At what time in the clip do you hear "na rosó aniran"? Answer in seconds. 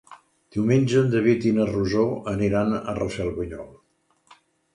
1.57-2.75